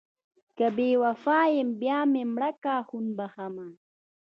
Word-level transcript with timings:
که 0.57 0.67
بې 0.75 0.89
وفا 1.03 1.39
یم 1.55 1.69
بیا 1.81 1.99
مې 2.11 2.23
مړه 2.33 2.51
کړه 2.61 2.77
خون 2.87 3.05
بښمه... 3.17 3.67